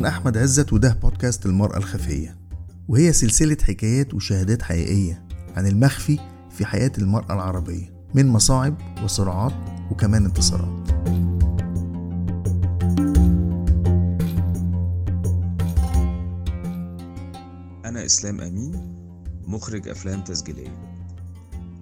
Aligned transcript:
أنا 0.00 0.08
أحمد 0.08 0.38
عزت 0.38 0.72
وده 0.72 0.98
بودكاست 1.02 1.46
المرأة 1.46 1.76
الخفية 1.76 2.38
وهي 2.88 3.12
سلسلة 3.12 3.56
حكايات 3.62 4.14
وشهادات 4.14 4.62
حقيقية 4.62 5.26
عن 5.56 5.66
المخفي 5.66 6.18
في 6.50 6.64
حياة 6.64 6.92
المرأة 6.98 7.34
العربية 7.34 8.04
من 8.14 8.26
مصاعب 8.26 8.74
وصراعات 9.04 9.52
وكمان 9.90 10.24
انتصارات. 10.24 10.90
أنا 17.84 18.04
إسلام 18.06 18.40
أمين 18.40 18.94
مخرج 19.46 19.88
أفلام 19.88 20.24
تسجيلية. 20.24 20.90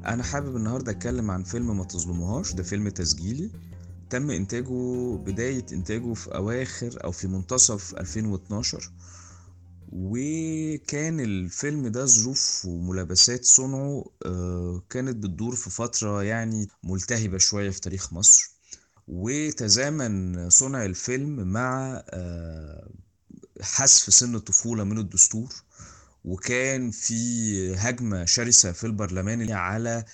أنا 0.07 0.23
حابب 0.23 0.57
النهاردة 0.57 0.93
أتكلم 0.93 1.31
عن 1.31 1.43
فيلم 1.43 1.79
ما 1.79 1.85
تظلموهاش 1.85 2.55
ده 2.55 2.63
فيلم 2.63 2.89
تسجيلي. 2.89 3.51
تم 4.11 4.31
إنتاجه 4.31 5.17
بداية 5.17 5.67
إنتاجه 5.73 6.15
في 6.15 6.35
أواخر 6.35 7.05
أو 7.05 7.13
في 7.13 7.29
منتصف 7.29 7.95
2012 7.95 8.91
وكان 9.93 11.21
الفيلم 11.21 11.89
ده 11.89 12.05
ظروف 12.05 12.65
وملابسات 12.67 13.45
صنعه 13.45 14.05
آه، 14.27 14.83
كانت 14.91 15.17
بتدور 15.17 15.55
في 15.57 15.71
فترة 15.71 16.23
يعني 16.23 16.69
ملتهبة 16.85 17.39
شوية 17.39 17.71
في 17.71 17.81
تاريخ 17.81 18.13
مصر. 18.13 18.51
وتزامن 19.09 20.51
صنع 20.51 20.85
الفيلم 20.85 21.49
مع 21.53 22.03
آه، 22.11 22.91
حذف 23.63 24.15
سن 24.15 24.35
الطفولة 24.35 24.85
من 24.85 24.99
الدستور. 24.99 25.49
وكان 26.25 26.91
في 26.91 27.75
هجمة 27.77 28.25
شرسة 28.25 28.73
في 28.73 28.85
البرلمان 28.85 29.51
على 29.51 30.05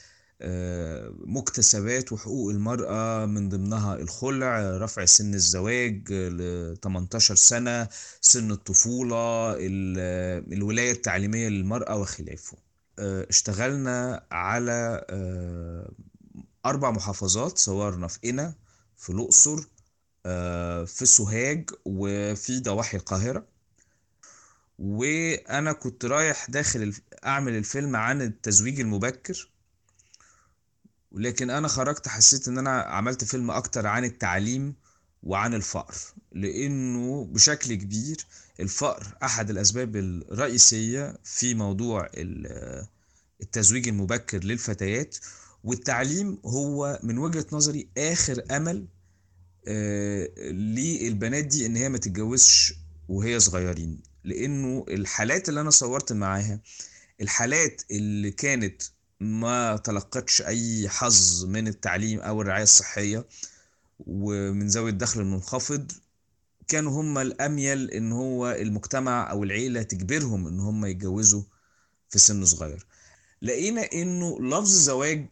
مكتسبات 1.26 2.12
وحقوق 2.12 2.50
المرأة 2.50 3.26
من 3.26 3.48
ضمنها 3.48 3.96
الخلع 3.96 4.76
رفع 4.78 5.04
سن 5.04 5.34
الزواج 5.34 6.12
ل 6.12 6.76
18 6.82 7.34
سنة 7.34 7.88
سن 8.20 8.51
الطفولة 8.51 9.52
ال- 9.59 10.52
الولاية 10.52 10.92
التعليمية 10.92 11.48
للمرأة 11.48 11.96
وخلافه. 11.96 12.56
آه، 12.98 13.26
اشتغلنا 13.30 14.26
على 14.30 15.04
آه، 15.10 15.92
أربع 16.66 16.90
محافظات 16.90 17.58
صورنا 17.58 18.08
في 18.08 18.18
قنا 18.24 18.54
في 18.96 19.10
الأقصر 19.10 19.56
آه، 20.26 20.84
في 20.84 21.06
سوهاج 21.06 21.70
وفي 21.84 22.60
ضواحي 22.60 22.96
القاهرة. 22.96 23.46
وأنا 24.79 25.73
كنت 25.73 26.04
رايح 26.04 26.51
داخل 26.51 26.95
أعمل 27.26 27.52
الفيلم 27.56 27.96
عن 27.96 28.23
التزويج 28.23 28.80
المبكر. 28.80 29.51
ولكن 31.15 31.51
أنا 31.51 31.68
خرجت 31.68 32.09
حسيت 32.09 32.48
إن 32.48 32.59
أنا 32.59 32.80
عملت 32.82 33.24
فيلم 33.24 33.51
أكتر 33.51 33.87
عن 33.87 34.04
التعليم 34.04 34.74
وعن 35.23 35.54
الفقر 35.54 35.95
لأنه 36.32 37.24
بشكل 37.24 37.74
كبير 37.74 38.26
الفقر 38.60 39.16
أحد 39.23 39.51
الأسباب 39.51 39.96
الرئيسية 39.96 41.16
في 41.24 41.54
موضوع 41.54 42.10
ال- 42.15 42.87
التزويج 43.42 43.88
المبكر 43.88 44.45
للفتيات 44.45 45.16
والتعليم 45.65 46.38
هو 46.45 47.01
من 47.02 47.18
وجهة 47.18 47.46
نظري 47.52 47.88
آخر 47.98 48.42
أمل 48.51 48.87
آه، 49.68 50.29
للبنات 50.51 51.45
دي 51.45 51.66
إن 51.66 51.76
هي 51.76 51.88
ما 51.88 51.98
تتجوزش 51.98 52.74
وهي 53.09 53.40
صغيرين 53.40 54.02
لأنه 54.24 54.85
الحالات 54.88 55.48
اللي 55.48 55.60
أنا 55.60 55.70
صورت 55.70 56.12
معاها 56.12 56.60
الحالات 57.20 57.82
اللي 57.90 58.30
كانت 58.30 58.82
ما 59.20 59.76
تلقتش 59.76 60.43
أي 60.43 60.88
حظ 60.88 61.45
من 61.45 61.68
التعليم 61.68 62.20
أو 62.20 62.43
الرعاية 62.43 62.62
الصحية 62.62 63.26
ومن 64.06 64.66
ذوي 64.66 64.91
الدخل 64.91 65.20
المنخفض 65.20 65.93
كانوا 66.69 67.00
هم 67.00 67.19
الأميل 67.19 67.91
إن 67.91 68.12
هو 68.12 68.50
المجتمع 68.50 69.31
أو 69.31 69.44
العيلة 69.44 69.82
تجبرهم 69.82 70.47
إن 70.47 70.60
هم 70.60 70.86
يتجوزوا 70.86 71.42
في 72.10 72.19
سن 72.19 72.44
صغير. 72.44 72.86
لقينا 73.42 73.82
إنه 73.92 74.38
لفظ 74.42 74.69
زواج 74.69 75.28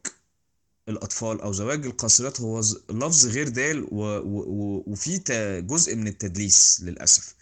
الأطفال 0.88 1.41
أو 1.41 1.53
زواج 1.53 1.87
القاصرات 1.87 2.41
هو 2.41 2.60
لفظ 2.91 3.26
غير 3.26 3.49
دال 3.49 3.84
و- 3.84 3.88
و- 3.94 4.44
و- 4.49 4.84
وفيه 4.87 5.16
تا- 5.16 5.60
جزء 5.60 5.97
من 5.97 6.09
التدليس 6.09 6.81
للأسف. 6.82 7.34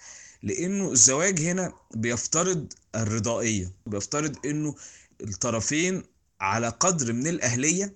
لأنه 0.42 0.92
الزواج 0.92 1.40
هنا 1.40 1.72
بيفترض 1.94 2.72
الرضائية 2.94 3.72
بيفترض 3.86 4.46
إنه 4.46 4.74
الطرفين 5.20 6.02
على 6.40 6.68
قدر 6.68 7.12
من 7.12 7.26
الأهلية 7.26 7.94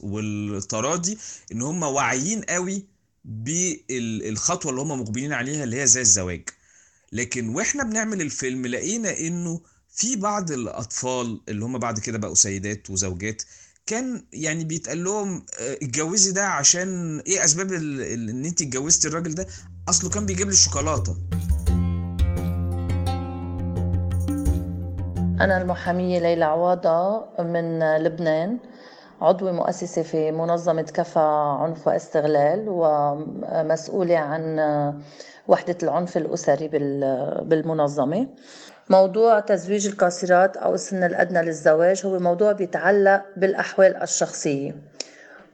والتراضي 0.00 1.18
إن 1.52 1.62
هم 1.62 1.82
واعيين 1.82 2.40
قوي 2.42 2.86
بالخطوة 3.24 4.70
اللي 4.70 4.82
هم 4.82 5.00
مقبلين 5.00 5.32
عليها 5.32 5.64
اللي 5.64 5.80
هي 5.82 5.86
زي 5.86 6.00
الزواج. 6.00 6.48
لكن 7.12 7.48
وإحنا 7.48 7.84
بنعمل 7.84 8.20
الفيلم 8.20 8.66
لقينا 8.66 9.18
إنه 9.18 9.60
في 9.94 10.16
بعض 10.16 10.50
الأطفال 10.52 11.40
اللي 11.48 11.64
هم 11.64 11.78
بعد 11.78 11.98
كده 11.98 12.18
بقوا 12.18 12.34
سيدات 12.34 12.90
وزوجات 12.90 13.42
كان 13.86 14.24
يعني 14.32 14.64
بيتقال 14.64 15.04
لهم 15.04 15.46
آه، 15.58 15.74
اتجوزي 15.74 16.32
ده 16.32 16.46
عشان 16.46 17.18
إيه 17.26 17.44
أسباب 17.44 17.72
إن 17.72 18.44
انت 18.44 18.62
اتجوزتي 18.62 19.08
الراجل 19.08 19.34
ده؟ 19.34 19.46
أصله 19.88 20.10
كان 20.10 20.26
بيجيب 20.26 20.46
لي 20.46 20.52
الشوكولاتة. 20.52 21.16
أنا 25.40 25.62
المحامية 25.62 26.18
ليلى 26.18 26.44
عواضة 26.44 27.24
من 27.42 27.96
لبنان 27.96 28.58
عضوة 29.20 29.52
مؤسسة 29.52 30.02
في 30.02 30.32
منظمة 30.32 30.82
كفى 30.82 31.18
عنف 31.60 31.86
واستغلال 31.88 32.64
ومسؤولة 32.68 34.16
عن 34.18 34.58
وحدة 35.48 35.76
العنف 35.82 36.16
الأسري 36.16 36.68
بال- 36.68 37.44
بالمنظمة. 37.44 38.26
موضوع 38.90 39.40
تزويج 39.40 39.86
القاصرات 39.86 40.56
أو 40.56 40.74
السن 40.74 41.04
الأدنى 41.04 41.42
للزواج 41.42 42.06
هو 42.06 42.18
موضوع 42.18 42.52
بيتعلق 42.52 43.22
بالأحوال 43.36 44.02
الشخصية. 44.02 44.74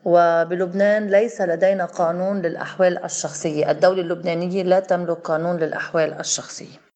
وبلبنان 0.05 1.07
ليس 1.07 1.41
لدينا 1.41 1.85
قانون 1.85 2.43
للأحوال 2.43 3.05
الشخصية. 3.05 3.71
الدولة 3.71 4.01
اللبنانية 4.03 4.63
لا 4.63 4.81
تملك 4.81 5.17
قانون 5.19 5.57
للأحوال 5.57 6.21
الشخصية. 6.21 6.90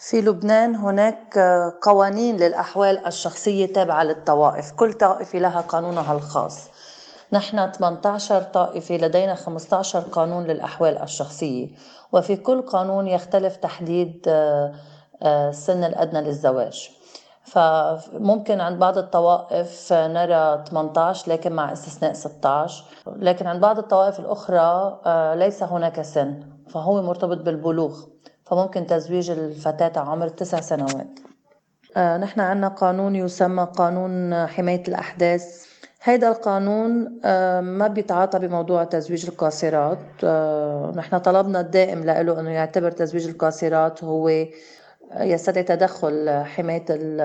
في 0.00 0.20
لبنان 0.20 0.74
هناك 0.74 1.38
قوانين 1.82 2.36
للأحوال 2.36 3.06
الشخصية 3.06 3.72
تابعة 3.72 4.02
للطوائف. 4.02 4.72
كل 4.72 4.92
طائفة 4.92 5.38
لها 5.38 5.60
قانونها 5.60 6.12
الخاص. 6.12 6.68
نحن 7.32 7.72
18 7.72 8.42
طائفة 8.42 8.94
لدينا 8.96 9.34
15 9.34 10.00
قانون 10.00 10.44
للأحوال 10.44 11.02
الشخصية. 11.02 11.68
وفي 12.12 12.36
كل 12.36 12.62
قانون 12.62 13.08
يختلف 13.08 13.56
تحديد 13.56 14.24
آه، 14.28 14.74
آه، 15.22 15.48
السن 15.48 15.84
الأدنى 15.84 16.20
للزواج. 16.20 16.90
فممكن 17.44 18.60
عند 18.60 18.78
بعض 18.78 18.98
الطوائف 18.98 19.92
نرى 19.92 20.64
18 20.70 21.32
لكن 21.32 21.52
مع 21.52 21.72
استثناء 21.72 22.12
16 22.12 22.84
لكن 23.06 23.46
عند 23.46 23.60
بعض 23.60 23.78
الطوائف 23.78 24.20
الأخرى 24.20 25.00
آه، 25.06 25.34
ليس 25.34 25.62
هناك 25.62 26.02
سن. 26.02 26.42
فهو 26.68 27.02
مرتبط 27.02 27.38
بالبلوغ. 27.38 28.00
فممكن 28.50 28.86
تزويج 28.86 29.30
الفتاة 29.30 30.00
عمر 30.00 30.28
تسع 30.28 30.60
سنوات. 30.60 31.18
آه، 31.96 32.16
نحن 32.16 32.40
عنا 32.40 32.68
قانون 32.68 33.16
يسمى 33.16 33.68
قانون 33.76 34.46
حماية 34.46 34.82
الأحداث. 34.88 35.66
هيدا 36.02 36.28
القانون 36.28 37.20
آه، 37.24 37.60
ما 37.60 37.88
بيتعاطى 37.88 38.38
بموضوع 38.38 38.84
تزويج 38.84 39.26
القاصرات. 39.26 39.98
آه، 40.24 40.92
نحن 40.96 41.18
طلبنا 41.18 41.60
الدائم 41.60 42.04
له 42.04 42.40
أنه 42.40 42.50
يعتبر 42.50 42.90
تزويج 42.90 43.28
القاصرات 43.28 44.04
هو 44.04 44.44
يستدعي 45.20 45.64
تدخل 45.64 46.42
حماية 46.44 46.84
ال- 46.90 47.20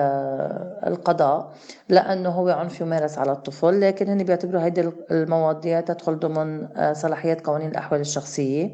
القضاء 0.86 1.52
لأنه 1.88 2.28
هو 2.28 2.48
عنف 2.48 2.80
يمارس 2.80 3.18
على 3.18 3.32
الطفل. 3.32 3.80
لكن 3.80 4.08
هن 4.08 4.22
بيعتبروا 4.24 4.62
هيدي 4.62 4.90
المواضيع 5.10 5.80
تدخل 5.80 6.18
ضمن 6.18 6.68
صلاحيات 6.92 7.46
قوانين 7.46 7.70
الأحوال 7.70 8.00
الشخصية. 8.00 8.70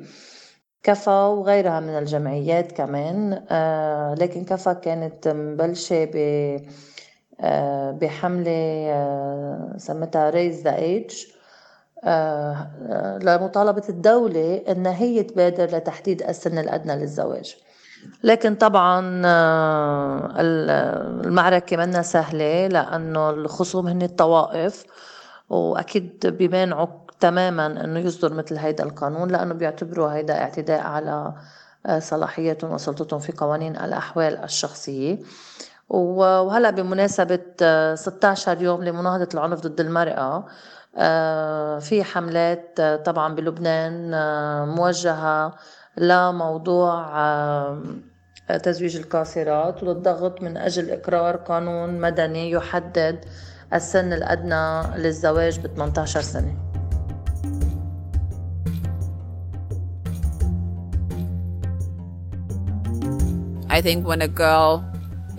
كفى 0.83 1.11
وغيرها 1.11 1.81
من 1.81 1.99
الجمعيات 1.99 2.73
كمان. 2.73 3.43
آه، 3.51 4.15
لكن 4.15 4.45
كفى 4.45 4.75
كانت 4.75 5.29
مبلشة 5.29 6.05
ب 6.05 6.17
آه، 7.41 7.91
بحملة 7.91 8.87
آه، 8.91 9.75
سمتها 9.77 10.31
raise 10.31 10.63
the 10.63 10.77
age 10.77 11.27
لمطالبة 13.25 13.83
الدولة 13.89 14.63
أن 14.69 14.87
هي 14.87 15.23
تبادر 15.23 15.65
لتحديد 15.77 16.23
السن 16.23 16.59
الأدنى 16.59 16.97
للزواج. 16.97 17.57
لكن 18.25 18.55
طبعا 18.55 19.01
ال- 20.41 20.71
المعركة 21.27 21.77
منا 21.77 22.03
سهلة 22.03 22.67
لأنه 22.67 23.31
الخصوم 23.31 23.87
هن 23.87 24.03
الطوائف 24.03 24.85
وأكيد 25.51 26.27
بيمانعوا 26.27 26.87
تماما 27.23 27.67
أنه 27.67 28.01
يصدر 28.01 28.35
مثل 28.35 28.57
هيدا 28.57 28.85
القانون 28.85 29.31
لأنه 29.31 29.55
بيعتبروا 29.55 30.13
هيدا 30.13 30.35
اعتداء 30.43 30.81
على 30.81 31.33
آه، 31.87 31.99
صلاحياتهم 31.99 32.71
وسلطتهم 32.73 33.21
في 33.21 33.33
قوانين 33.33 33.77
الأحوال 33.77 34.37
الشخصية. 34.45 35.19
وهلأ 35.89 36.71
بمناسبة 36.71 37.41
آه، 37.63 37.95
16 37.95 38.63
يوم 38.63 38.85
لمناهضة 38.85 39.29
العنف 39.35 39.61
ضد 39.61 39.81
المرأة 39.81 40.45
آه، 40.97 41.79
في 41.79 42.05
حملات 42.05 42.81
آه، 42.81 42.97
طبعا 42.97 43.35
بلبنان 43.35 44.15
آه، 44.15 44.65
موجهة 44.65 45.55
لموضوع 45.97 47.13
تزويج 48.63 48.97
القاصرات 48.97 49.83
وللضغط 49.83 50.43
من 50.43 50.57
أجل 50.57 50.91
إقرار 50.91 51.37
قانون 51.37 52.01
مدني 52.01 52.51
يحدد 52.51 53.25
السن 53.75 54.13
الأدنى 54.13 54.97
للزواج 54.97 55.61
ب 55.61 55.67
18 55.67 56.21
سنة. 56.21 56.72
I 63.83 63.85
think 63.85 64.07
when 64.07 64.23
a 64.23 64.29
girl 64.29 64.71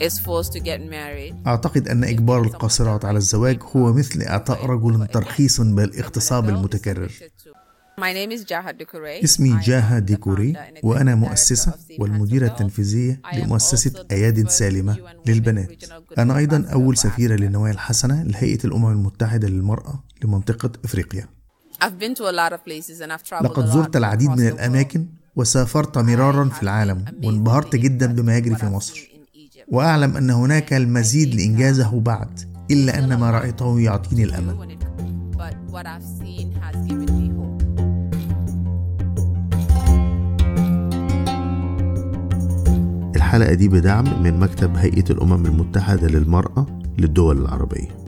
is 0.07 0.19
forced 0.19 0.51
to 0.51 0.59
get 0.59 0.79
married 0.81 1.47
أعتقد 1.47 1.87
أن 1.87 2.03
إجبار 2.03 2.41
القاصرات 2.41 3.05
على 3.05 3.17
الزواج 3.17 3.59
هو 3.75 3.93
مثل 3.93 4.21
إعطاء 4.21 4.65
رجل 4.65 5.07
ترخيص 5.07 5.61
بالاغتصاب 5.61 6.49
المتكرر. 6.49 7.11
My 7.99 8.11
name 8.13 8.31
is 8.31 8.43
Jaha 8.43 8.73
Dukure. 8.73 9.23
اسمي 9.23 9.59
جاها 9.59 9.99
ديكوري 9.99 10.53
وأنا 10.83 11.15
مؤسسة 11.15 11.73
والمديرة 11.99 12.47
التنفيذية 12.47 13.21
لمؤسسة 13.33 14.05
أياد 14.11 14.49
سالمة 14.49 14.97
للبنات. 15.27 15.83
أنا 16.17 16.37
أيضا 16.37 16.65
أول 16.73 16.97
سفيرة 16.97 17.35
للنوايا 17.35 17.73
الحسنة 17.73 18.23
لهيئة 18.23 18.65
الأمم 18.65 18.91
المتحدة 18.91 19.47
للمرأة 19.47 20.03
لمنطقة 20.23 20.71
إفريقيا. 20.85 21.27
لقد 23.41 23.65
زرت 23.65 23.95
العديد 23.95 24.29
من. 24.29 24.47
الأماكن 24.47 25.07
وسافرت 25.35 25.97
مرارا 25.97 26.49
في 26.49 26.63
العالم 26.63 27.05
وانبهرت 27.23 27.75
جدا 27.75 28.05
بما 28.13 28.37
يجري 28.37 28.55
في 28.55 28.65
مصر. 28.65 29.09
وأعلم 29.71 30.17
أن 30.17 30.29
هناك 30.29 30.73
المزيد 30.73 31.35
لإنجازه 31.35 31.99
بعد 31.99 32.39
إلا 32.71 32.99
أن 32.99 33.13
ما 33.13 33.31
رأيته 33.31 33.79
يعطيني 33.79 34.23
الأمل. 34.23 34.77
الحلقة 43.15 43.53
دي 43.53 43.67
بدعم 43.67 44.23
من 44.23 44.39
مكتب 44.39 44.75
هيئة 44.75 45.05
الأمم 45.09 45.45
المتحدة 45.45 46.07
للمرأة 46.07 46.67
للدول 46.97 47.41
العربية. 47.41 48.03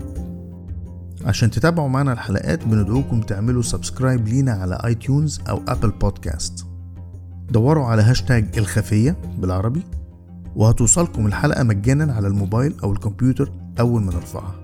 عشان 1.25 1.51
تتابعوا 1.51 1.87
معنا 1.87 2.13
الحلقات 2.13 2.67
بندعوكم 2.67 3.21
تعملوا 3.21 3.61
subscribe 3.61 4.27
لينا 4.27 4.51
على 4.51 4.81
iTunes 4.85 5.41
أو 5.49 5.61
Apple 5.67 5.89
Podcast 5.89 6.64
دوروا 7.49 7.85
على 7.85 8.01
هاشتاج 8.01 8.45
الخفية 8.57 9.15
بالعربي 9.37 9.81
وهتوصلكم 10.55 11.25
الحلقة 11.25 11.63
مجانا 11.63 12.13
على 12.13 12.27
الموبايل 12.27 12.73
أو 12.83 12.91
الكمبيوتر 12.91 13.51
أول 13.79 14.01
ما 14.01 14.13
نرفعها 14.13 14.55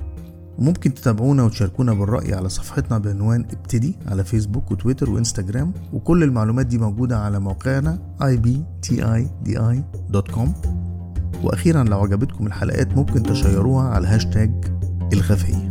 وممكن 0.59 0.93
تتابعونا 0.93 1.43
وتشاركونا 1.43 1.93
بالرأي 1.93 2.33
على 2.33 2.49
صفحتنا 2.49 2.97
بعنوان 2.97 3.45
ابتدي 3.51 3.95
على 4.07 4.23
فيسبوك 4.23 4.71
وتويتر 4.71 5.09
وإنستجرام 5.09 5.73
وكل 5.93 6.23
المعلومات 6.23 6.65
دي 6.65 6.77
موجودة 6.77 7.19
على 7.19 7.39
موقعنا 7.39 7.99
ibtidi.com 8.21 9.19
وأخيرا 11.43 11.83
لو 11.83 11.99
عجبتكم 11.99 12.47
الحلقات 12.47 12.97
ممكن 12.97 13.23
تشيروها 13.23 13.89
على 13.89 14.07
هاشتاج 14.07 14.51
الخفية. 15.13 15.70